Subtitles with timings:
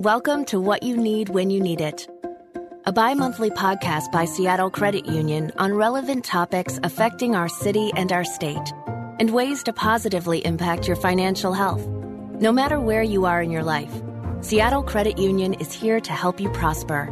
[0.00, 2.06] Welcome to What You Need When You Need It,
[2.84, 8.12] a bi monthly podcast by Seattle Credit Union on relevant topics affecting our city and
[8.12, 8.74] our state,
[9.18, 11.86] and ways to positively impact your financial health.
[11.86, 14.02] No matter where you are in your life,
[14.42, 17.10] Seattle Credit Union is here to help you prosper.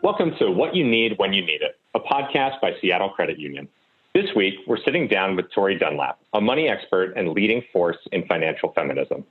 [0.00, 3.68] Welcome to What You Need When You Need It, a podcast by Seattle Credit Union.
[4.14, 8.26] This week, we're sitting down with Tori Dunlap, a money expert and leading force in
[8.26, 9.26] financial feminism.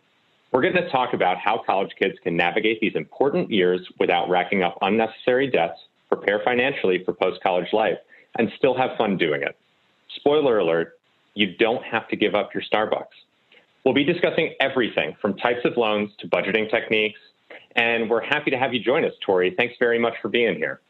[0.53, 4.61] We're going to talk about how college kids can navigate these important years without racking
[4.61, 7.97] up unnecessary debts, prepare financially for post college life,
[8.37, 9.57] and still have fun doing it.
[10.15, 10.99] Spoiler alert,
[11.33, 13.07] you don't have to give up your Starbucks.
[13.83, 17.19] We'll be discussing everything from types of loans to budgeting techniques,
[17.75, 19.55] and we're happy to have you join us, Tori.
[19.57, 20.81] Thanks very much for being here.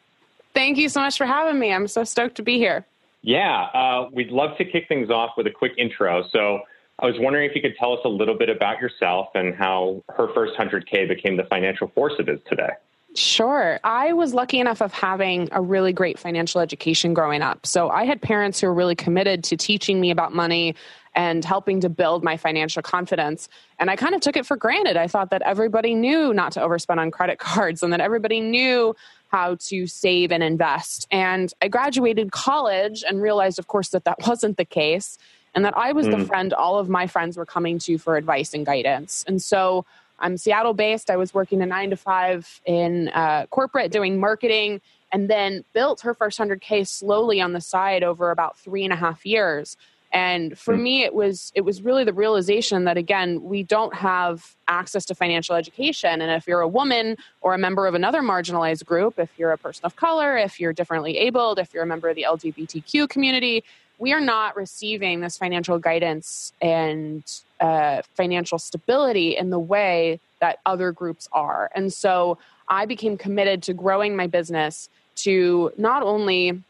[0.53, 1.71] Thank you so much for having me.
[1.71, 2.85] I'm so stoked to be here.
[3.21, 6.25] Yeah, uh, we'd love to kick things off with a quick intro.
[6.33, 6.59] So,
[6.99, 10.03] I was wondering if you could tell us a little bit about yourself and how
[10.15, 12.69] her first 100K became the financial force it is today.
[13.15, 13.79] Sure.
[13.83, 17.65] I was lucky enough of having a really great financial education growing up.
[17.65, 20.75] So I had parents who were really committed to teaching me about money
[21.13, 23.49] and helping to build my financial confidence.
[23.79, 24.97] And I kind of took it for granted.
[24.97, 28.95] I thought that everybody knew not to overspend on credit cards and that everybody knew
[29.27, 31.07] how to save and invest.
[31.11, 35.17] And I graduated college and realized, of course, that that wasn't the case
[35.55, 36.17] and that I was mm.
[36.17, 39.23] the friend all of my friends were coming to for advice and guidance.
[39.27, 39.85] And so
[40.19, 41.09] I'm Seattle based.
[41.09, 46.01] I was working a nine to five in uh, corporate doing marketing and then built
[46.01, 49.77] her first 100K slowly on the side over about three and a half years.
[50.13, 50.81] And for mm.
[50.81, 55.15] me, it was it was really the realization that again, we don't have access to
[55.15, 56.21] financial education.
[56.21, 59.57] And if you're a woman or a member of another marginalized group, if you're a
[59.57, 63.63] person of color, if you're differently abled, if you're a member of the LGBTQ community,
[63.99, 67.23] we are not receiving this financial guidance and
[67.59, 71.71] uh, financial stability in the way that other groups are.
[71.73, 72.37] And so
[72.67, 76.61] I became committed to growing my business to not only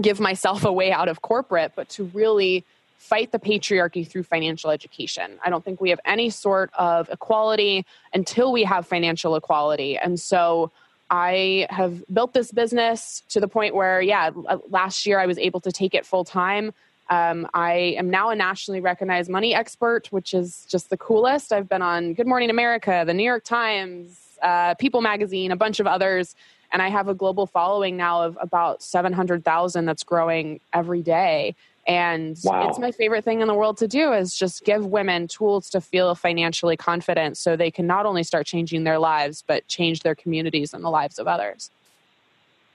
[0.00, 2.64] give myself a way out of corporate, but to really
[2.98, 5.38] fight the patriarchy through financial education.
[5.44, 9.98] I don't think we have any sort of equality until we have financial equality.
[9.98, 10.72] And so
[11.10, 14.30] I have built this business to the point where, yeah,
[14.68, 16.72] last year I was able to take it full time.
[17.10, 21.52] Um, I am now a nationally recognized money expert, which is just the coolest.
[21.52, 25.80] I've been on Good Morning America, the New York Times, uh, People Magazine, a bunch
[25.80, 26.34] of others,
[26.72, 31.54] and I have a global following now of about 700,000 that's growing every day.
[31.86, 32.68] And wow.
[32.68, 35.80] it's my favorite thing in the world to do is just give women tools to
[35.80, 40.14] feel financially confident so they can not only start changing their lives, but change their
[40.14, 41.70] communities and the lives of others.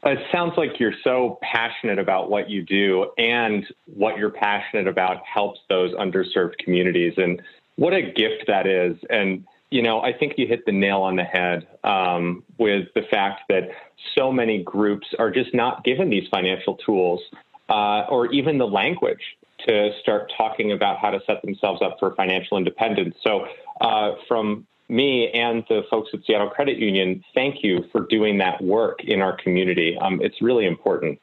[0.03, 5.25] It sounds like you're so passionate about what you do and what you're passionate about
[5.25, 7.13] helps those underserved communities.
[7.17, 7.41] And
[7.75, 8.95] what a gift that is.
[9.09, 13.01] And, you know, I think you hit the nail on the head um, with the
[13.01, 13.71] fact that
[14.17, 17.19] so many groups are just not given these financial tools
[17.69, 19.21] uh, or even the language
[19.67, 23.15] to start talking about how to set themselves up for financial independence.
[23.23, 23.45] So,
[23.81, 28.61] uh, from me and the folks at Seattle Credit Union, thank you for doing that
[28.61, 29.97] work in our community.
[29.99, 31.19] Um, it's really important.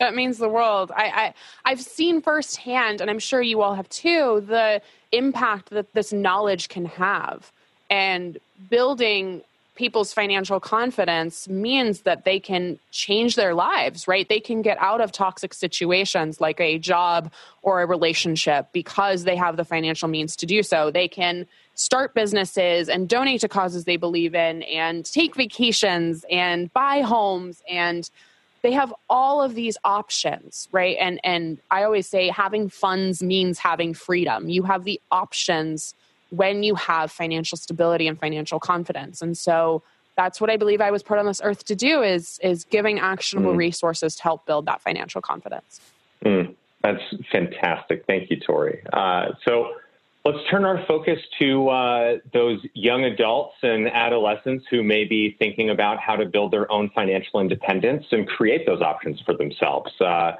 [0.00, 0.90] That means the world.
[0.96, 1.32] I,
[1.64, 6.12] I have seen firsthand, and I'm sure you all have too, the impact that this
[6.12, 7.52] knowledge can have,
[7.88, 8.36] and
[8.68, 9.42] building
[9.74, 14.28] people's financial confidence means that they can change their lives, right?
[14.28, 19.36] They can get out of toxic situations like a job or a relationship because they
[19.36, 20.90] have the financial means to do so.
[20.90, 26.72] They can start businesses and donate to causes they believe in and take vacations and
[26.72, 28.10] buy homes and
[28.60, 33.58] they have all of these options right and and i always say having funds means
[33.58, 35.94] having freedom you have the options
[36.32, 39.20] when you have financial stability and financial confidence.
[39.20, 39.82] And so
[40.16, 42.98] that's what I believe I was put on this earth to do is is giving
[42.98, 43.58] actionable mm.
[43.58, 45.80] resources to help build that financial confidence.
[46.24, 46.54] Mm.
[46.82, 48.04] That's fantastic.
[48.06, 48.82] Thank you, Tori.
[48.92, 49.74] Uh, so
[50.24, 55.70] let's turn our focus to uh, those young adults and adolescents who may be thinking
[55.70, 59.92] about how to build their own financial independence and create those options for themselves.
[60.00, 60.32] Uh,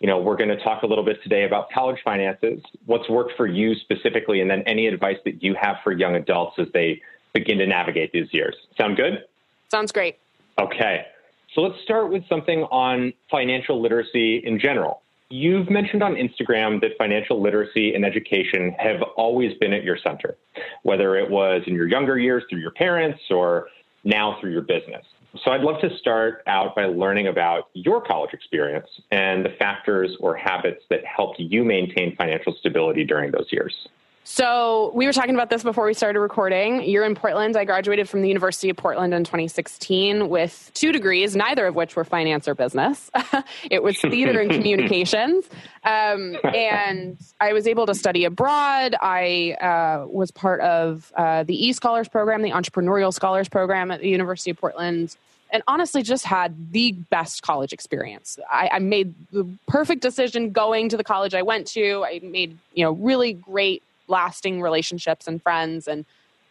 [0.00, 3.32] you know, we're going to talk a little bit today about college finances, what's worked
[3.36, 7.02] for you specifically, and then any advice that you have for young adults as they
[7.34, 8.56] begin to navigate these years.
[8.78, 9.24] Sound good?
[9.70, 10.18] Sounds great.
[10.58, 11.06] Okay.
[11.54, 15.02] So let's start with something on financial literacy in general.
[15.28, 20.36] You've mentioned on Instagram that financial literacy and education have always been at your center,
[20.82, 23.68] whether it was in your younger years through your parents or
[24.02, 25.04] now through your business.
[25.44, 30.16] So I'd love to start out by learning about your college experience and the factors
[30.18, 33.88] or habits that helped you maintain financial stability during those years.
[34.24, 36.82] So we were talking about this before we started recording.
[36.82, 37.56] You're in Portland.
[37.56, 41.96] I graduated from the University of Portland in 2016 with two degrees, neither of which
[41.96, 43.10] were finance or business.
[43.70, 45.46] it was theater and communications.
[45.84, 48.94] Um, and I was able to study abroad.
[49.00, 54.00] I uh, was part of uh, the E Scholars Program, the Entrepreneurial Scholars Program at
[54.00, 55.16] the University of Portland
[55.52, 58.38] and honestly just had the best college experience.
[58.50, 62.04] I, I, made the perfect decision going to the college I went to.
[62.04, 66.04] I made you know really great lasting relationships and friends and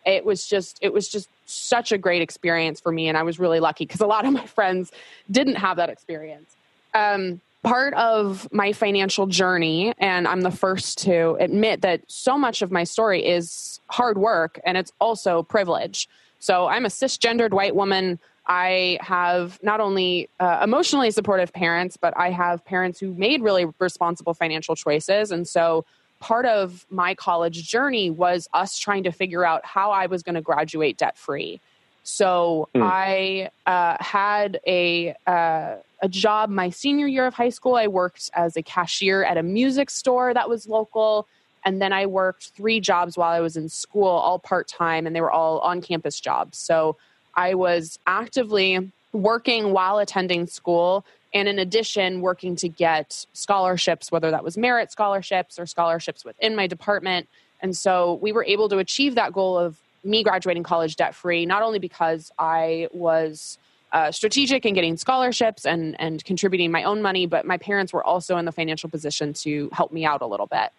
[0.06, 3.40] it was just it was just such a great experience for me and i was
[3.40, 4.92] really lucky because a lot of my friends
[5.30, 6.56] didn't have that experience.
[6.94, 12.62] Um, part of my financial journey and i'm the first to admit that so much
[12.62, 16.08] of my story is hard work and it's also privilege.
[16.40, 18.20] So i'm a cisgendered white woman.
[18.52, 23.66] I have not only uh, emotionally supportive parents but i have parents who made really
[23.80, 25.86] responsible financial choices and so
[26.20, 30.36] part of my college journey was us trying to figure out how I was going
[30.36, 31.60] to graduate debt free.
[32.04, 32.82] So mm.
[32.84, 37.76] I uh, had a uh, a job my senior year of high school.
[37.76, 41.28] I worked as a cashier at a music store that was local,
[41.66, 45.16] and then I worked three jobs while I was in school, all part time, and
[45.16, 46.58] they were all on campus jobs.
[46.58, 46.96] So
[47.36, 54.32] I was actively working while attending school and in addition working to get scholarships whether
[54.32, 57.28] that was merit scholarships or scholarships within my department.
[57.62, 61.46] And so we were able to achieve that goal of me graduating college debt free
[61.46, 63.58] not only because i was
[63.92, 68.04] uh, strategic in getting scholarships and and contributing my own money but my parents were
[68.04, 70.72] also in the financial position to help me out a little bit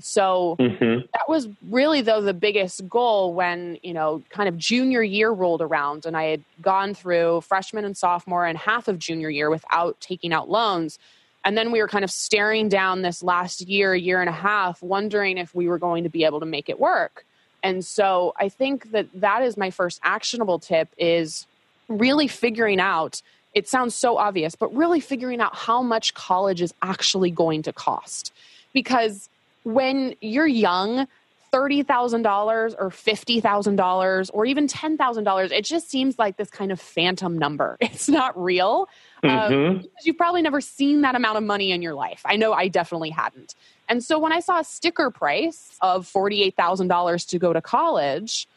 [0.00, 1.06] so mm-hmm.
[1.12, 5.62] that was really though the biggest goal when, you know, kind of junior year rolled
[5.62, 10.00] around and I had gone through freshman and sophomore and half of junior year without
[10.00, 10.98] taking out loans.
[11.44, 14.82] And then we were kind of staring down this last year, year and a half,
[14.82, 17.24] wondering if we were going to be able to make it work.
[17.62, 21.46] And so I think that that is my first actionable tip is
[21.88, 23.22] really figuring out
[23.54, 27.72] it sounds so obvious, but really figuring out how much college is actually going to
[27.72, 28.32] cost.
[28.72, 29.28] Because
[29.64, 31.08] when you're young,
[31.52, 37.76] $30,000 or $50,000 or even $10,000, it just seems like this kind of phantom number.
[37.94, 38.88] It's not real.
[39.22, 39.78] Um, mm-hmm.
[39.78, 42.22] Um, you've probably never seen that amount of money in your life.
[42.24, 43.54] I know I definitely hadn't.
[43.88, 48.48] And so when I saw a sticker price of $48,000 to go to college,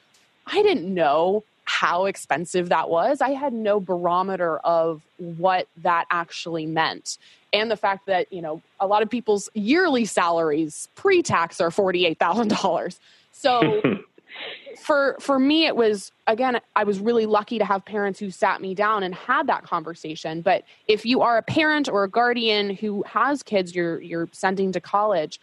[0.48, 3.19] I didn't know how expensive that was.
[3.19, 7.18] I had no barometer of what that actually meant
[7.54, 13.00] and the fact that you know a lot of people's yearly salaries pre-tax are $48,000.
[13.31, 13.81] So
[14.80, 18.62] for for me it was again I was really lucky to have parents who sat
[18.62, 22.75] me down and had that conversation, but if you are a parent or a guardian
[22.75, 25.40] who has kids you're you're sending to college,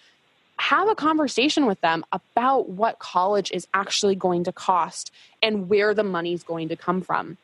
[0.58, 5.10] have a conversation with them about what college is actually going to cost
[5.42, 7.36] and where the money is going to come from.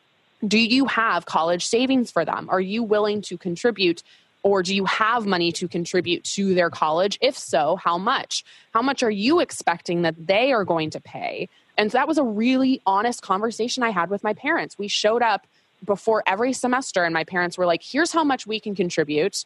[0.47, 2.49] Do you have college savings for them?
[2.51, 4.03] Are you willing to contribute
[4.43, 7.19] or do you have money to contribute to their college?
[7.21, 8.45] If so, how much?
[8.73, 11.49] How much are you expecting that they are going to pay?
[11.77, 14.79] And so that was a really honest conversation I had with my parents.
[14.79, 15.47] We showed up
[15.85, 19.45] before every semester, and my parents were like, here's how much we can contribute.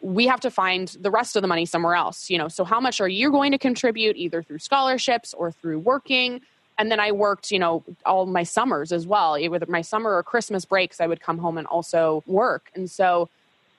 [0.00, 2.30] We have to find the rest of the money somewhere else.
[2.30, 5.80] You know, so how much are you going to contribute either through scholarships or through
[5.80, 6.40] working?
[6.78, 9.38] And then I worked, you know, all my summers as well.
[9.50, 12.70] Whether my summer or Christmas breaks, I would come home and also work.
[12.74, 13.28] And so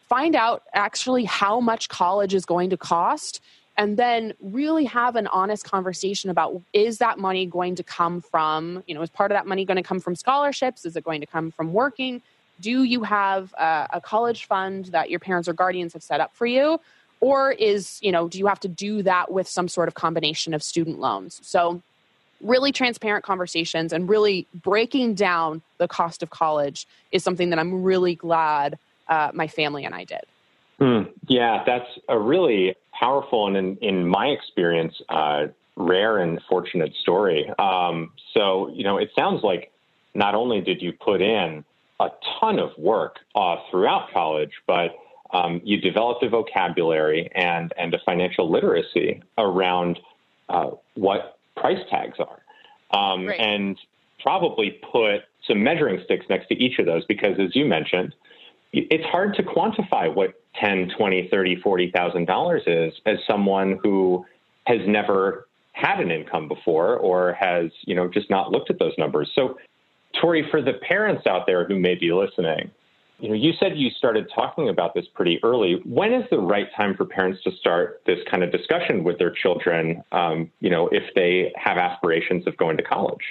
[0.07, 3.41] find out actually how much college is going to cost
[3.77, 8.83] and then really have an honest conversation about is that money going to come from
[8.87, 11.21] you know is part of that money going to come from scholarships is it going
[11.21, 12.21] to come from working
[12.61, 16.33] do you have a, a, college fund that your parents or guardians have set up
[16.33, 16.79] for you
[17.19, 20.53] or is you know do you have to do that with some sort of combination
[20.53, 21.81] of student loans so
[22.41, 27.83] really transparent conversations and really breaking down the cost of college is something that i'm
[27.83, 28.77] really glad
[29.11, 30.21] uh, my family and I did.
[30.79, 36.93] Mm, yeah, that's a really powerful and, in, in my experience, uh, rare and fortunate
[37.01, 37.51] story.
[37.59, 39.71] Um, so, you know, it sounds like
[40.15, 41.63] not only did you put in
[42.01, 44.91] a ton of work uh, throughout college, but
[45.33, 49.99] um, you developed a vocabulary and, and a financial literacy around
[50.49, 52.39] uh, what price tags are.
[52.97, 53.39] Um, right.
[53.39, 53.77] And
[54.21, 58.13] probably put some measuring sticks next to each of those because, as you mentioned,
[58.73, 64.25] it's hard to quantify what 10, 20, 30, 40,000 dollars is as someone who
[64.65, 68.93] has never had an income before or has, you know, just not looked at those
[68.97, 69.31] numbers.
[69.35, 69.57] So,
[70.19, 72.71] Tori, for the parents out there who may be listening,
[73.19, 75.79] you know, you said you started talking about this pretty early.
[75.85, 79.29] When is the right time for parents to start this kind of discussion with their
[79.29, 80.03] children?
[80.11, 83.21] Um, you know, if they have aspirations of going to college.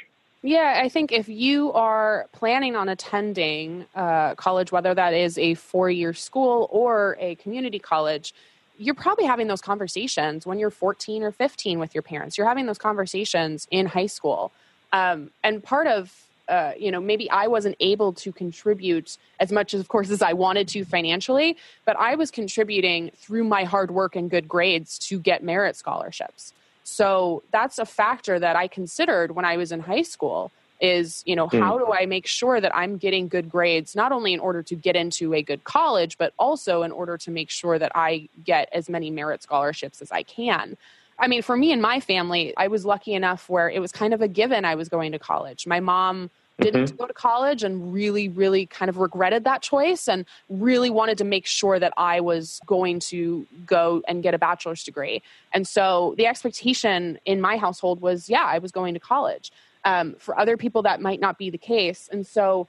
[0.43, 5.55] Yeah, I think if you are planning on attending uh, college, whether that is a
[5.55, 8.33] four-year school or a community college,
[8.79, 12.39] you're probably having those conversations when you're 14 or 15 with your parents.
[12.39, 14.53] You're having those conversations in high school,
[14.93, 19.73] um, and part of uh, you know, maybe I wasn't able to contribute as much
[19.73, 23.91] as, of course, as I wanted to financially, but I was contributing through my hard
[23.93, 26.53] work and good grades to get merit scholarships.
[26.83, 31.37] So that's a factor that I considered when I was in high school is, you
[31.37, 31.61] know, mm.
[31.61, 34.75] how do I make sure that I'm getting good grades, not only in order to
[34.75, 38.69] get into a good college, but also in order to make sure that I get
[38.73, 40.77] as many merit scholarships as I can.
[41.21, 44.15] I mean, for me and my family, I was lucky enough where it was kind
[44.15, 45.67] of a given I was going to college.
[45.67, 46.97] My mom didn't mm-hmm.
[46.97, 51.25] go to college and really, really kind of regretted that choice and really wanted to
[51.25, 55.23] make sure that I was going to go and get a bachelor's degree.
[55.53, 59.53] And so the expectation in my household was, yeah, I was going to college.
[59.85, 62.09] Um, for other people, that might not be the case.
[62.13, 62.69] And so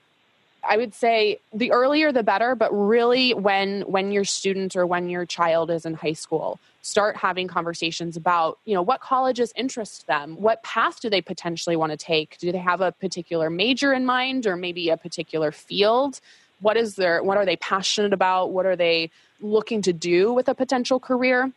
[0.64, 5.10] I would say the earlier the better, but really when when your student or when
[5.10, 10.08] your child is in high school, start having conversations about, you know, what colleges interest
[10.08, 12.38] them, what path do they potentially want to take?
[12.40, 16.20] Do they have a particular major in mind or maybe a particular field?
[16.60, 18.52] What is their what are they passionate about?
[18.52, 21.52] What are they looking to do with a potential career?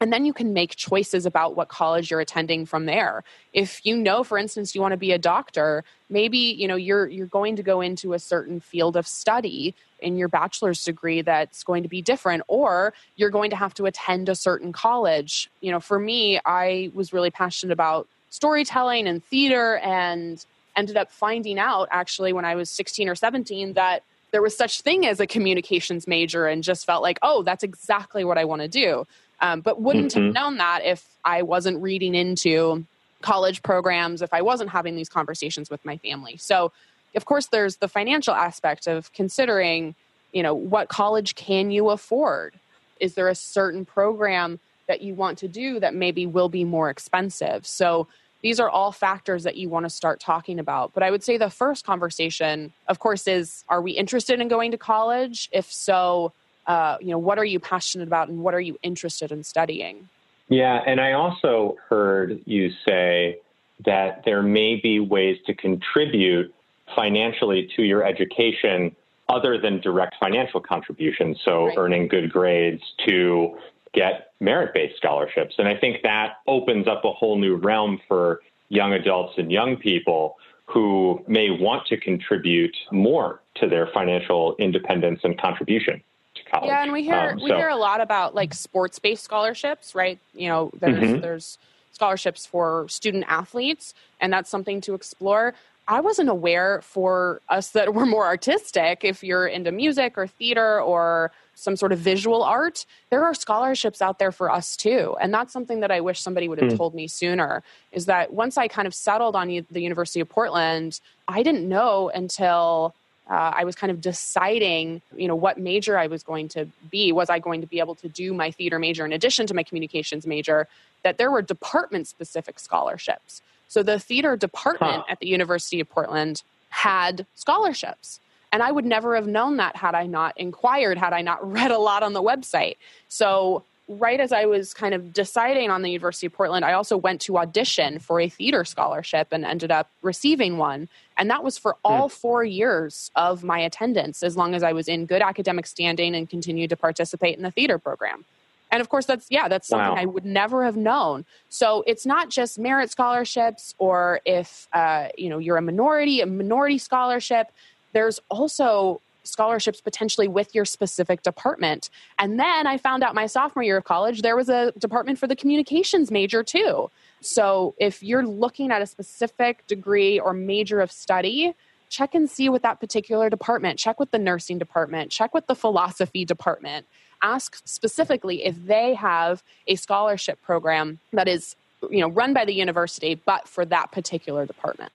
[0.00, 3.22] And then you can make choices about what college you're attending from there.
[3.52, 7.06] If you know for instance you want to be a doctor maybe you know you're
[7.06, 11.62] you're going to go into a certain field of study in your bachelor's degree that's
[11.62, 15.50] going to be different or you're going to have to attend a certain college.
[15.60, 20.44] You know for me i was really passionate about storytelling and theater and
[20.76, 24.82] ended up finding out actually when i was 16 or 17 that there was such
[24.82, 28.62] thing as a communications major and just felt like oh that's exactly what i want
[28.62, 29.04] to do
[29.40, 30.26] um, but wouldn't mm-hmm.
[30.26, 32.84] have known that if I wasn't reading into
[33.22, 36.36] college programs, if I wasn't having these conversations with my family.
[36.36, 36.72] So,
[37.14, 39.94] of course, there's the financial aspect of considering,
[40.32, 42.54] you know, what college can you afford?
[43.00, 46.90] Is there a certain program that you want to do that maybe will be more
[46.90, 47.66] expensive?
[47.66, 48.06] So,
[48.42, 50.94] these are all factors that you want to start talking about.
[50.94, 54.70] But I would say the first conversation, of course, is are we interested in going
[54.70, 55.50] to college?
[55.52, 56.32] If so,
[56.66, 60.08] uh, you know, what are you passionate about and what are you interested in studying?
[60.48, 63.38] Yeah, and I also heard you say
[63.84, 66.52] that there may be ways to contribute
[66.94, 68.94] financially to your education
[69.28, 71.38] other than direct financial contributions.
[71.44, 71.78] So, right.
[71.78, 73.56] earning good grades to
[73.92, 75.54] get merit based scholarships.
[75.58, 79.76] And I think that opens up a whole new realm for young adults and young
[79.76, 80.36] people
[80.66, 86.02] who may want to contribute more to their financial independence and contribution
[86.50, 86.68] college.
[86.68, 90.18] Yeah, and we hear um, we hear a lot about like sports based scholarships, right?
[90.34, 91.20] You know, there's mm-hmm.
[91.20, 91.58] there's
[91.92, 95.54] scholarships for student athletes, and that's something to explore.
[95.88, 99.04] I wasn't aware for us that were more artistic.
[99.04, 104.00] If you're into music or theater or some sort of visual art, there are scholarships
[104.00, 105.14] out there for us too.
[105.20, 106.76] And that's something that I wish somebody would have mm.
[106.76, 111.00] told me sooner is that once I kind of settled on the University of Portland,
[111.28, 112.94] I didn't know until
[113.30, 117.12] uh, I was kind of deciding, you know, what major I was going to be.
[117.12, 119.62] Was I going to be able to do my theater major in addition to my
[119.62, 120.66] communications major?
[121.04, 123.40] That there were department specific scholarships.
[123.68, 125.12] So the theater department huh.
[125.12, 128.18] at the University of Portland had scholarships.
[128.52, 131.70] And I would never have known that had I not inquired, had I not read
[131.70, 132.78] a lot on the website.
[133.08, 136.96] So right as I was kind of deciding on the University of Portland, I also
[136.96, 140.88] went to audition for a theater scholarship and ended up receiving one.
[141.16, 142.12] And that was for all hmm.
[142.12, 146.30] four years of my attendance, as long as I was in good academic standing and
[146.30, 148.24] continued to participate in the theater program.
[148.70, 150.00] And of course, that's, yeah, that's something wow.
[150.00, 151.24] I would never have known.
[151.48, 156.26] So it's not just merit scholarships or if, uh, you know, you're a minority, a
[156.26, 157.50] minority scholarship.
[157.92, 161.90] There's also scholarships potentially with your specific department.
[162.18, 165.26] And then I found out my sophomore year of college, there was a department for
[165.26, 166.90] the communications major too.
[167.20, 171.54] So if you're looking at a specific degree or major of study,
[171.90, 173.78] check and see with that particular department.
[173.78, 176.86] Check with the nursing department, check with the philosophy department.
[177.22, 181.56] Ask specifically if they have a scholarship program that is
[181.90, 184.92] you know run by the university but for that particular department.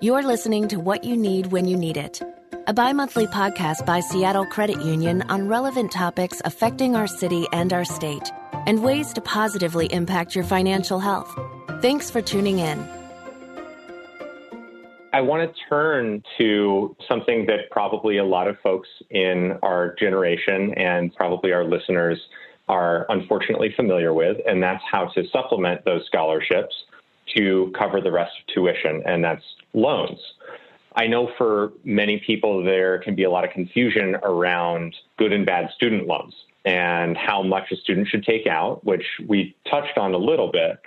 [0.00, 2.20] You're listening to what you need when you need it
[2.66, 7.72] a bi monthly podcast by Seattle Credit Union on relevant topics affecting our city and
[7.74, 8.32] our state,
[8.66, 11.38] and ways to positively impact your financial health.
[11.82, 12.82] Thanks for tuning in.
[15.12, 20.72] I want to turn to something that probably a lot of folks in our generation
[20.74, 22.18] and probably our listeners
[22.68, 26.74] are unfortunately familiar with, and that's how to supplement those scholarships
[27.36, 29.44] to cover the rest of tuition, and that's
[29.74, 30.18] loans.
[30.94, 35.44] I know for many people there can be a lot of confusion around good and
[35.44, 36.34] bad student loans
[36.64, 40.80] and how much a student should take out, which we touched on a little bit,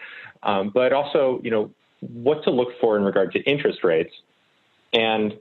[0.43, 4.13] um, but also, you know, what to look for in regard to interest rates
[4.93, 5.33] and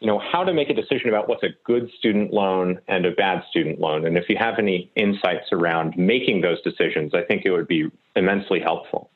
[0.00, 3.12] you know how to make a decision about what's a good student loan and a
[3.12, 4.06] bad student loan.
[4.06, 7.90] And if you have any insights around making those decisions i think it would be
[8.14, 9.10] immensely helpful.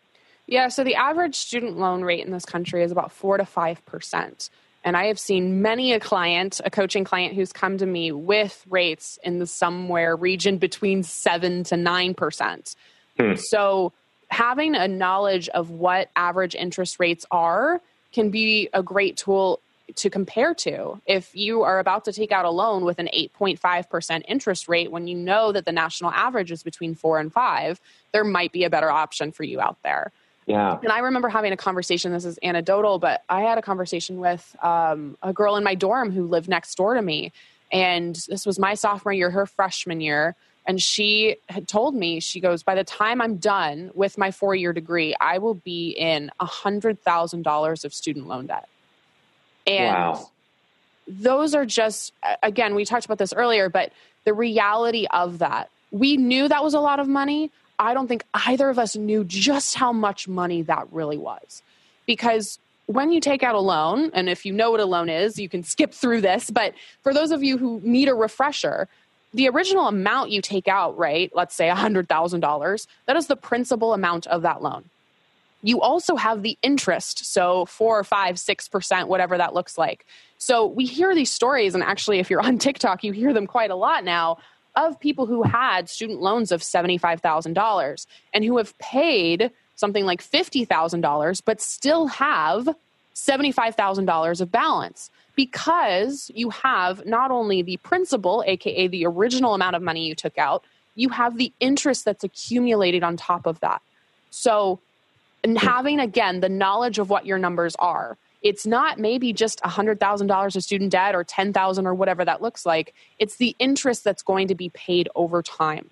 [0.46, 4.50] Yeah so the average student loan rate in this country is about 4 to 5%
[4.85, 8.64] and i have seen many a client a coaching client who's come to me with
[8.68, 12.75] rates in the somewhere region between 7 to 9%
[13.18, 13.35] hmm.
[13.35, 13.92] so
[14.28, 17.80] having a knowledge of what average interest rates are
[18.12, 19.61] can be a great tool
[19.97, 21.00] to compare to.
[21.06, 25.08] If you are about to take out a loan with an 8.5% interest rate when
[25.08, 27.80] you know that the national average is between 4 and 5,
[28.12, 30.12] there might be a better option for you out there.
[30.48, 30.78] Yeah.
[30.82, 34.56] And I remember having a conversation, this is anecdotal, but I had a conversation with
[34.62, 37.32] um, a girl in my dorm who lived next door to me.
[37.70, 40.34] And this was my sophomore year, her freshman year.
[40.66, 44.54] And she had told me, she goes, by the time I'm done with my four
[44.54, 48.68] year degree, I will be in $100,000 of student loan debt.
[49.66, 50.30] And wow.
[51.06, 53.92] those are just, again, we talked about this earlier, but
[54.24, 57.50] the reality of that, we knew that was a lot of money.
[57.78, 61.62] I don't think either of us knew just how much money that really was.
[62.06, 65.38] Because when you take out a loan, and if you know what a loan is,
[65.38, 68.88] you can skip through this, but for those of you who need a refresher,
[69.35, 74.26] the original amount you take out, right, let's say $100,000, that is the principal amount
[74.26, 74.85] of that loan.
[75.62, 80.06] You also have the interest, so four or five, six percent, whatever that looks like.
[80.38, 83.70] So we hear these stories, and actually, if you're on TikTok, you hear them quite
[83.70, 84.38] a lot now
[84.78, 91.42] of people who had student loans of $75,000 and who have paid something like $50,000,
[91.44, 92.68] but still have
[93.14, 99.83] $75,000 of balance because you have not only the principal, aka the original amount of
[99.83, 103.81] money you took out, you have the interest that's accumulated on top of that.
[104.31, 104.81] So,
[105.57, 110.62] having again the knowledge of what your numbers are, it's not maybe just $100,000 of
[110.62, 112.94] student debt or 10,000 or whatever that looks like.
[113.18, 115.90] It's the interest that's going to be paid over time.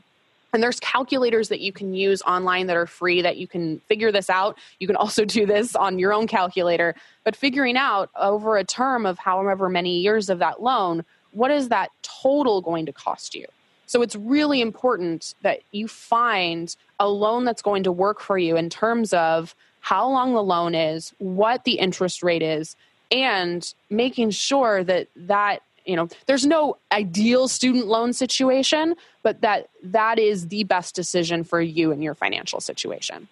[0.53, 4.11] And there's calculators that you can use online that are free that you can figure
[4.11, 4.57] this out.
[4.79, 6.95] You can also do this on your own calculator.
[7.25, 11.69] But figuring out over a term of however many years of that loan, what is
[11.69, 13.47] that total going to cost you?
[13.87, 18.57] So it's really important that you find a loan that's going to work for you
[18.57, 19.55] in terms of
[19.87, 22.75] how long the loan is, what the interest rate is,
[23.12, 29.68] and making sure that that you know there's no ideal student loan situation but that
[29.85, 33.29] that is the best decision for you and your financial situation.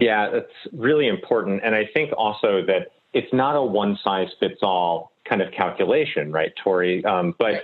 [0.00, 1.60] Yeah that's really important.
[1.62, 6.32] And i think also that it's not a one size fits all kind of calculation
[6.32, 7.04] right tori?
[7.04, 7.62] Um, but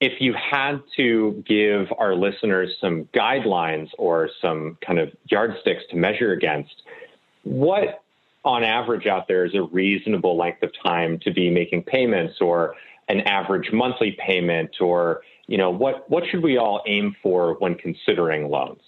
[0.00, 5.96] if you had to give our listeners some guidelines or some kind of yardsticks to
[5.96, 6.82] measure against
[7.44, 8.02] what
[8.44, 12.74] on average out there is a reasonable length of time to be making payments or
[13.08, 17.74] an average monthly payment or you know what what should we all aim for when
[17.74, 18.82] considering loans?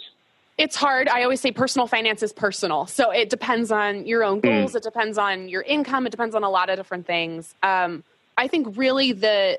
[0.59, 1.09] It's hard.
[1.09, 2.87] I always say personal finance is personal.
[2.87, 4.73] So it depends on your own goals.
[4.73, 4.77] Mm.
[4.77, 6.07] it depends on your income.
[6.07, 7.55] It depends on a lot of different things.
[7.63, 8.05] Um,
[8.37, 9.59] i think really the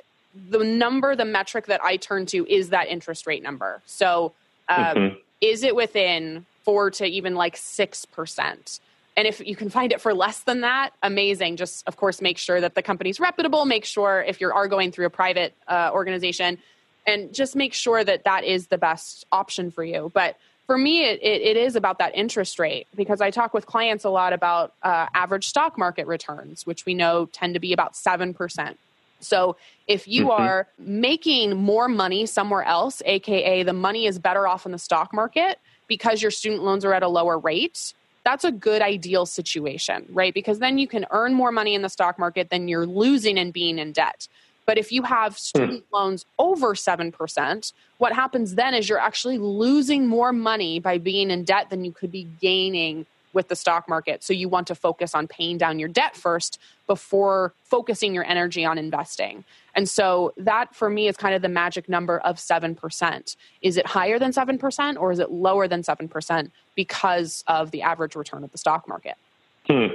[0.49, 3.81] the number the metric that i turn to is that interest rate number.
[3.85, 4.33] So
[4.69, 5.15] um, mm-hmm.
[5.41, 8.79] is it within four to even like six percent
[9.17, 11.57] and if you can find it for less than that, amazing.
[11.57, 13.65] Just, of course, make sure that the company's reputable.
[13.65, 16.57] Make sure if you are going through a private uh, organization,
[17.05, 20.11] and just make sure that that is the best option for you.
[20.13, 23.65] But for me, it, it, it is about that interest rate because I talk with
[23.65, 27.73] clients a lot about uh, average stock market returns, which we know tend to be
[27.73, 28.75] about 7%.
[29.19, 30.41] So if you mm-hmm.
[30.41, 35.13] are making more money somewhere else, AKA the money is better off in the stock
[35.13, 35.59] market
[35.91, 40.33] because your student loans are at a lower rate, that's a good ideal situation, right?
[40.33, 43.51] Because then you can earn more money in the stock market than you're losing and
[43.51, 44.29] being in debt.
[44.65, 45.93] But if you have student mm.
[45.93, 51.43] loans over 7%, what happens then is you're actually losing more money by being in
[51.43, 54.23] debt than you could be gaining with the stock market.
[54.23, 58.65] So you want to focus on paying down your debt first before focusing your energy
[58.65, 59.43] on investing.
[59.75, 63.35] And so that for me is kind of the magic number of 7%.
[63.61, 68.15] Is it higher than 7% or is it lower than 7% because of the average
[68.15, 69.15] return of the stock market?
[69.67, 69.87] Hmm.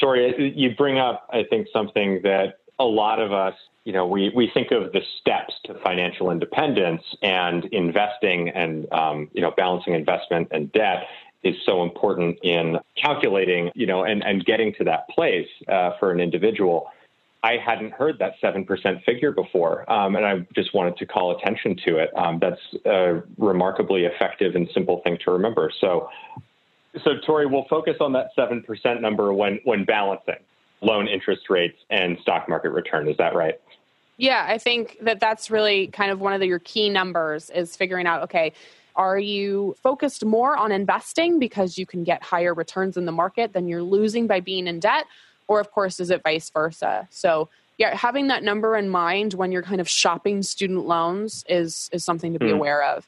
[0.00, 4.32] Tori, you bring up, I think, something that a lot of us, you know, we,
[4.34, 9.92] we think of the steps to financial independence and investing and, um, you know, balancing
[9.92, 11.04] investment and debt
[11.44, 16.10] is so important in calculating, you know, and, and getting to that place uh, for
[16.10, 16.88] an individual.
[17.42, 21.76] I hadn't heard that 7% figure before, um, and I just wanted to call attention
[21.86, 22.10] to it.
[22.16, 25.70] Um, that's a remarkably effective and simple thing to remember.
[25.78, 26.08] So,
[27.04, 30.36] so Tori, we'll focus on that 7% number when, when balancing
[30.80, 33.08] loan interest rates and stock market return.
[33.08, 33.60] Is that right?
[34.16, 37.76] Yeah, I think that that's really kind of one of the, your key numbers is
[37.76, 38.52] figuring out, okay,
[38.96, 43.52] are you focused more on investing because you can get higher returns in the market
[43.52, 45.06] than you're losing by being in debt?
[45.48, 47.06] Or, of course, is it vice versa?
[47.10, 51.90] So, yeah, having that number in mind when you're kind of shopping student loans is,
[51.92, 52.54] is something to be mm.
[52.54, 53.06] aware of.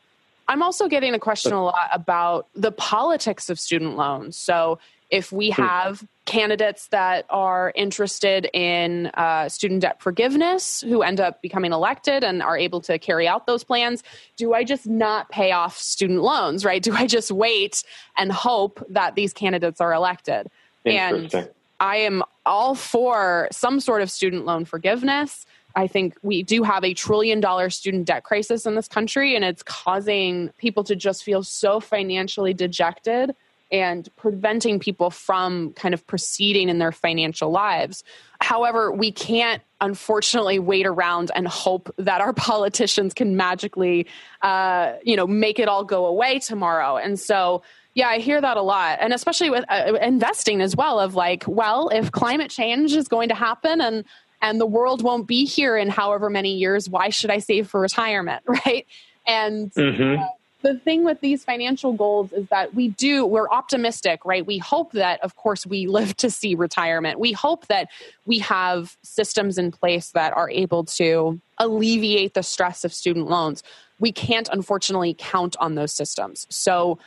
[0.49, 4.37] I'm also getting a question a lot about the politics of student loans.
[4.37, 4.79] So,
[5.11, 5.62] if we hmm.
[5.62, 12.25] have candidates that are interested in uh, student debt forgiveness who end up becoming elected
[12.25, 14.03] and are able to carry out those plans,
[14.37, 16.83] do I just not pay off student loans, right?
[16.83, 17.85] Do I just wait
[18.19, 20.49] and hope that these candidates are elected?
[20.85, 21.49] And
[21.81, 25.47] I am all for some sort of student loan forgiveness.
[25.75, 29.45] I think we do have a trillion dollar student debt crisis in this country, and
[29.45, 33.37] it's causing people to just feel so financially dejected
[33.70, 38.05] and preventing people from kind of proceeding in their financial lives.
[38.40, 44.07] However, we can't unfortunately wait around and hope that our politicians can magically,
[44.42, 46.96] uh, you know, make it all go away tomorrow.
[46.96, 47.62] And so,
[47.94, 51.00] yeah, I hear that a lot, and especially with uh, investing as well.
[51.00, 54.05] Of like, well, if climate change is going to happen and
[54.42, 57.81] and the world won't be here in however many years, why should I save for
[57.81, 58.87] retirement, right?
[59.26, 60.22] And mm-hmm.
[60.22, 60.26] uh,
[60.66, 64.44] the thing with these financial goals is that we do we're optimistic right?
[64.44, 67.20] We hope that of course we live to see retirement.
[67.20, 67.88] We hope that
[68.24, 73.62] we have systems in place that are able to alleviate the stress of student loans.
[74.00, 76.46] We can't unfortunately count on those systems.
[76.50, 76.98] So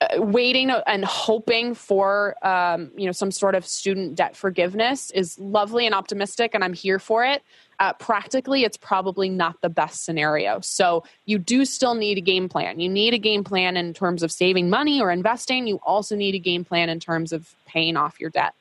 [0.00, 5.36] uh, waiting and hoping for um, you know some sort of student debt forgiveness is
[5.40, 7.42] lovely and optimistic and i'm here for it
[7.80, 10.60] uh, practically it's probably not the best scenario.
[10.60, 12.80] So you do still need a game plan.
[12.80, 15.66] You need a game plan in terms of saving money or investing.
[15.66, 18.54] You also need a game plan in terms of paying off your debt.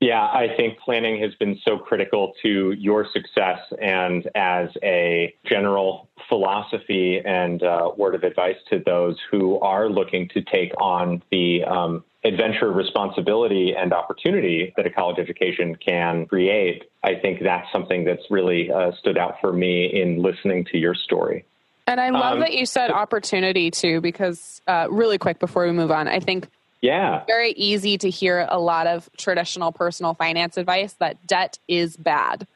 [0.00, 3.60] Yeah, I think planning has been so critical to your success.
[3.80, 10.28] And as a general philosophy and uh, word of advice to those who are looking
[10.34, 16.84] to take on the um, adventure, responsibility, and opportunity that a college education can create,
[17.02, 20.94] I think that's something that's really uh, stood out for me in listening to your
[20.94, 21.46] story.
[21.86, 25.72] And I love um, that you said opportunity too, because uh, really quick before we
[25.72, 26.48] move on, I think
[26.80, 27.18] yeah.
[27.18, 31.96] It's very easy to hear a lot of traditional personal finance advice that debt is
[31.96, 32.46] bad.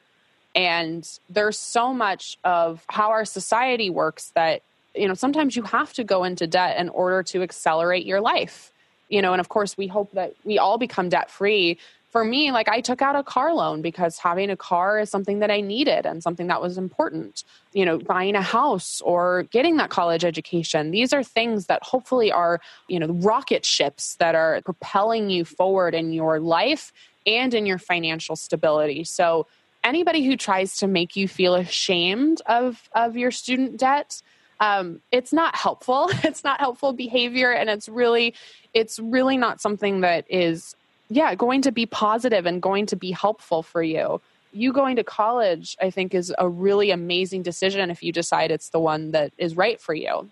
[0.55, 4.61] And there's so much of how our society works that,
[4.93, 8.71] you know, sometimes you have to go into debt in order to accelerate your life.
[9.09, 11.77] You know, and of course, we hope that we all become debt free
[12.11, 15.39] for me, like I took out a car loan because having a car is something
[15.39, 17.45] that I needed and something that was important.
[17.73, 20.91] You know, buying a house or getting that college education.
[20.91, 25.95] These are things that hopefully are, you know, rocket ships that are propelling you forward
[25.95, 26.91] in your life
[27.25, 29.05] and in your financial stability.
[29.05, 29.47] So,
[29.83, 34.21] anybody who tries to make you feel ashamed of of your student debt,
[34.59, 36.11] um, it's not helpful.
[36.23, 38.35] It's not helpful behavior, and it's really,
[38.73, 40.75] it's really not something that is
[41.11, 44.21] yeah, going to be positive and going to be helpful for you.
[44.53, 48.69] You going to college, I think, is a really amazing decision if you decide it's
[48.69, 50.29] the one that is right for you.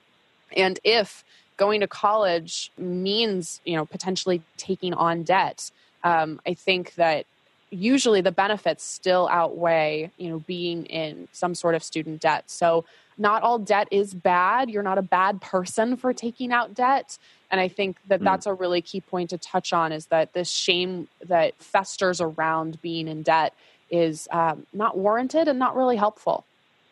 [0.55, 1.25] And if
[1.57, 5.69] going to college means, you know, potentially taking on debt,
[6.05, 7.25] um, I think that
[7.71, 12.45] usually the benefits still outweigh, you know, being in some sort of student debt.
[12.47, 12.85] So
[13.17, 14.69] not all debt is bad.
[14.69, 17.17] You're not a bad person for taking out debt.
[17.51, 18.25] And I think that hmm.
[18.25, 22.81] that's a really key point to touch on is that this shame that festers around
[22.81, 23.53] being in debt
[23.91, 26.45] is um, not warranted and not really helpful.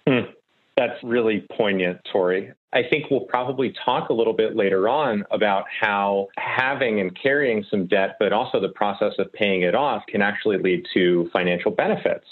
[0.07, 0.33] Mm.
[0.75, 2.51] That's really poignant, Tori.
[2.71, 7.65] I think we'll probably talk a little bit later on about how having and carrying
[7.69, 11.71] some debt, but also the process of paying it off, can actually lead to financial
[11.71, 12.25] benefits.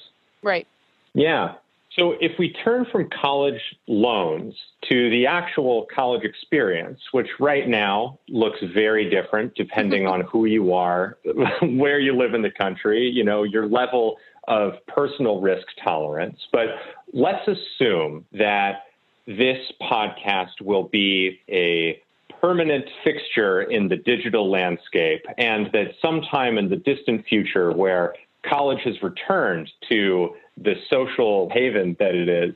[0.44, 0.68] Right.
[1.14, 1.56] Yeah.
[1.98, 4.54] So, if we turn from college loans
[4.90, 10.74] to the actual college experience, which right now looks very different depending on who you
[10.74, 11.18] are,
[11.62, 16.40] where you live in the country, you know, your level of personal risk tolerance.
[16.52, 16.68] But
[17.14, 18.84] let's assume that
[19.26, 22.02] this podcast will be a
[22.42, 28.14] permanent fixture in the digital landscape, and that sometime in the distant future, where
[28.50, 32.56] college has returned to the social haven that it is,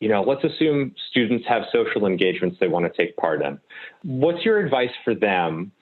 [0.00, 3.58] you know, let's assume students have social engagements they want to take part in.
[4.02, 5.72] What's your advice for them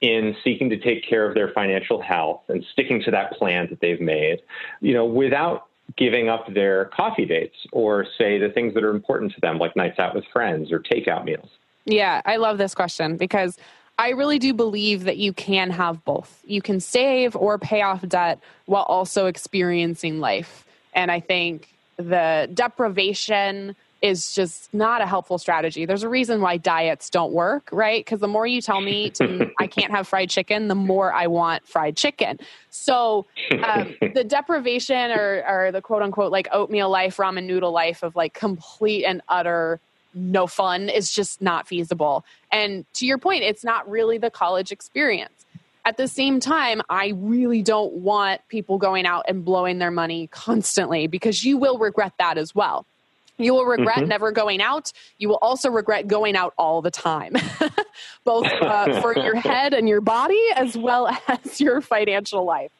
[0.00, 3.80] in seeking to take care of their financial health and sticking to that plan that
[3.80, 4.40] they've made,
[4.80, 9.32] you know, without giving up their coffee dates or say the things that are important
[9.32, 11.48] to them, like nights out with friends or takeout meals?
[11.84, 13.56] Yeah, I love this question because
[14.00, 16.40] I really do believe that you can have both.
[16.46, 20.64] You can save or pay off debt while also experiencing life.
[20.94, 25.84] And I think the deprivation is just not a helpful strategy.
[25.84, 28.02] There's a reason why diets don't work, right?
[28.02, 31.26] Because the more you tell me to, I can't have fried chicken, the more I
[31.26, 32.38] want fried chicken.
[32.70, 33.26] So
[33.62, 38.16] um, the deprivation or, or the quote unquote like oatmeal life, ramen noodle life of
[38.16, 39.78] like complete and utter
[40.14, 42.24] no fun is just not feasible.
[42.52, 45.46] And to your point, it's not really the college experience.
[45.84, 50.26] At the same time, I really don't want people going out and blowing their money
[50.26, 52.84] constantly because you will regret that as well.
[53.38, 54.08] You will regret mm-hmm.
[54.08, 54.92] never going out.
[55.16, 57.32] You will also regret going out all the time,
[58.24, 62.70] both uh, for your head and your body as well as your financial life.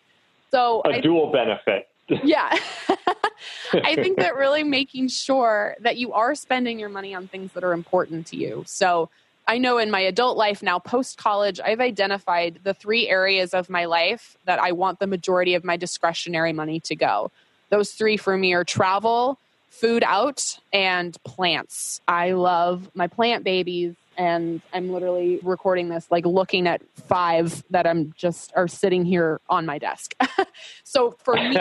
[0.50, 1.88] So, a I, dual benefit.
[2.24, 2.58] yeah.
[3.72, 7.64] I think that really making sure that you are spending your money on things that
[7.64, 8.64] are important to you.
[8.66, 9.10] So,
[9.50, 13.68] I know in my adult life now, post college, I've identified the three areas of
[13.68, 17.32] my life that I want the majority of my discretionary money to go.
[17.68, 22.00] Those three for me are travel, food out, and plants.
[22.06, 27.86] I love my plant babies, and I'm literally recording this, like looking at five that
[27.86, 30.14] I'm just are sitting here on my desk.
[30.84, 31.56] so for me,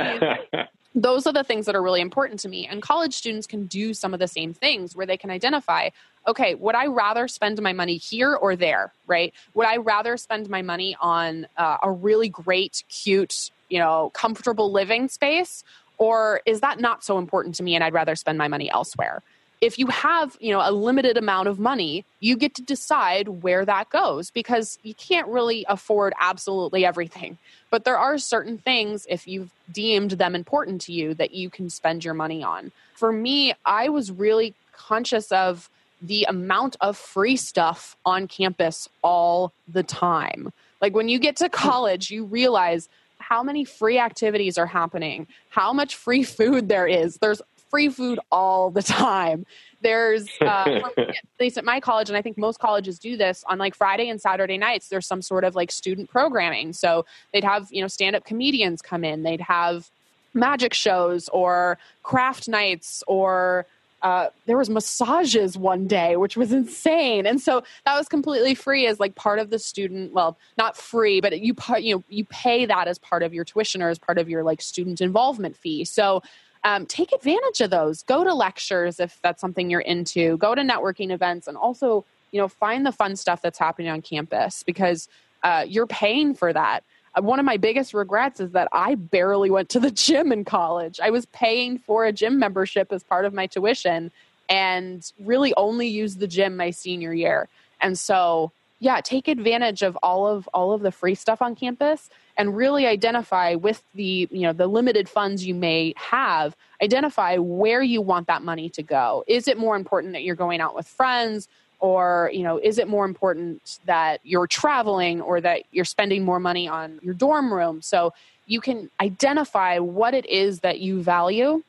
[1.03, 2.67] those are the things that are really important to me.
[2.67, 5.89] And college students can do some of the same things where they can identify
[6.27, 9.33] okay, would I rather spend my money here or there, right?
[9.55, 14.71] Would I rather spend my money on uh, a really great, cute, you know, comfortable
[14.71, 15.63] living space?
[15.97, 19.23] Or is that not so important to me and I'd rather spend my money elsewhere?
[19.61, 23.65] If you have you know a limited amount of money you get to decide where
[23.65, 27.37] that goes because you can't really afford absolutely everything.
[27.69, 31.69] But there are certain things if you've deemed them important to you that you can
[31.69, 32.71] spend your money on.
[32.95, 35.69] For me i was really conscious of
[36.01, 40.53] the amount of free stuff on campus all the time.
[40.81, 45.73] Like when you get to college you realize how many free activities are happening, how
[45.73, 47.17] much free food there is.
[47.17, 49.45] There's free food all the time.
[49.82, 53.58] There's, uh, at least at my college, and I think most colleges do this on
[53.58, 54.89] like Friday and Saturday nights.
[54.89, 56.73] There's some sort of like student programming.
[56.73, 59.23] So they'd have you know stand up comedians come in.
[59.23, 59.89] They'd have
[60.34, 63.65] magic shows or craft nights or
[64.01, 68.88] uh, there was massages one day which was insane and so that was completely free
[68.88, 72.23] as like part of the student well not free but you part you know you
[72.25, 75.58] pay that as part of your tuition or as part of your like student involvement
[75.58, 76.21] fee so
[76.63, 78.03] um, take advantage of those.
[78.03, 80.37] Go to lectures if that's something you're into.
[80.37, 84.01] Go to networking events, and also, you know, find the fun stuff that's happening on
[84.01, 85.07] campus because
[85.43, 86.83] uh, you're paying for that.
[87.15, 90.43] Uh, one of my biggest regrets is that I barely went to the gym in
[90.43, 90.99] college.
[91.01, 94.11] I was paying for a gym membership as part of my tuition,
[94.49, 97.47] and really only used the gym my senior year.
[97.81, 102.09] And so, yeah, take advantage of all of all of the free stuff on campus
[102.37, 107.83] and really identify with the you know the limited funds you may have identify where
[107.83, 109.23] you want that money to go.
[109.27, 111.47] Is it more important that you're going out with friends
[111.79, 116.39] or you know is it more important that you're traveling or that you're spending more
[116.39, 117.81] money on your dorm room?
[117.81, 118.13] So
[118.45, 121.63] you can identify what it is that you value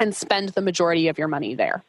[0.00, 1.84] and spend the majority of your money there.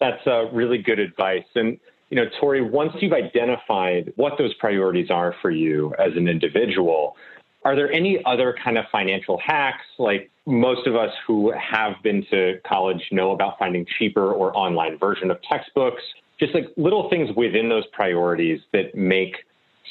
[0.00, 1.46] That's uh, really good advice.
[1.54, 1.78] And
[2.10, 7.16] you know tori once you've identified what those priorities are for you as an individual
[7.66, 12.24] are there any other kind of financial hacks like most of us who have been
[12.30, 16.02] to college know about finding cheaper or online version of textbooks?
[16.38, 19.38] Just like little things within those priorities that make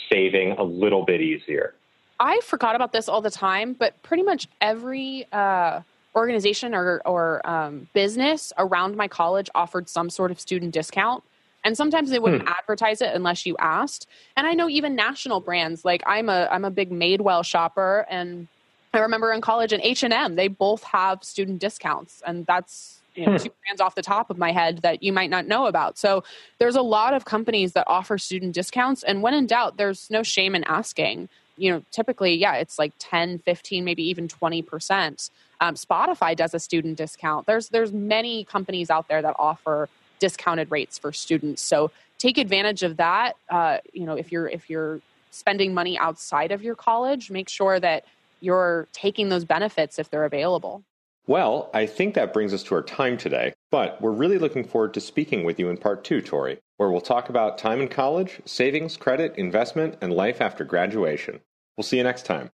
[0.09, 1.73] saving a little bit easier.
[2.17, 5.81] I forgot about this all the time but pretty much every uh,
[6.15, 11.25] organization or, or um, business around my college offered some sort of student discount
[11.65, 12.47] and sometimes they wouldn't hmm.
[12.47, 16.63] advertise it unless you asked and i know even national brands like i'm a i'm
[16.63, 18.47] a big madewell shopper and
[18.93, 23.31] i remember in college in h&m they both have student discounts and that's you know,
[23.31, 23.37] hmm.
[23.37, 25.97] two brands off the top of my head that you might not know about.
[25.97, 26.23] So
[26.59, 29.03] there's a lot of companies that offer student discounts.
[29.03, 31.29] And when in doubt, there's no shame in asking.
[31.57, 35.29] You know, typically, yeah, it's like 10, 15, maybe even 20%.
[35.61, 37.45] Um, Spotify does a student discount.
[37.45, 39.87] There's there's many companies out there that offer
[40.19, 41.61] discounted rates for students.
[41.61, 43.35] So take advantage of that.
[43.49, 45.01] Uh, you know, if you're if you're
[45.31, 48.05] spending money outside of your college, make sure that
[48.39, 50.83] you're taking those benefits if they're available.
[51.27, 54.93] Well, I think that brings us to our time today, but we're really looking forward
[54.93, 58.41] to speaking with you in part two, Tori, where we'll talk about time in college,
[58.45, 61.39] savings, credit, investment, and life after graduation.
[61.75, 62.51] We'll see you next time.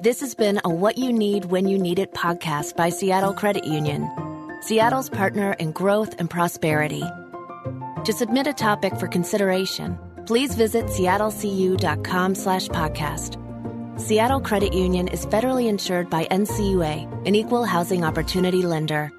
[0.00, 3.64] This has been a What You Need When You Need It podcast by Seattle Credit
[3.64, 4.08] Union,
[4.60, 7.04] Seattle's partner in growth and prosperity.
[8.04, 13.42] To submit a topic for consideration, please visit seattlecu.com slash podcast.
[14.00, 19.10] Seattle Credit Union is federally insured by NCUA, an equal housing opportunity lender.